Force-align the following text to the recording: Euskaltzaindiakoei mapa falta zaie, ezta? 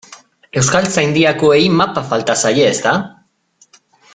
Euskaltzaindiakoei 0.61 1.67
mapa 1.81 2.05
falta 2.13 2.39
zaie, 2.45 2.67
ezta? 2.71 2.95